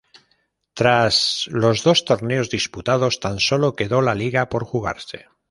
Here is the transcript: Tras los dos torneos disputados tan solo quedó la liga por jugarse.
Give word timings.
Tras 0.73 1.45
los 1.51 1.83
dos 1.83 2.05
torneos 2.05 2.49
disputados 2.49 3.19
tan 3.19 3.39
solo 3.39 3.75
quedó 3.75 4.01
la 4.01 4.15
liga 4.15 4.49
por 4.49 4.63
jugarse. 4.63 5.27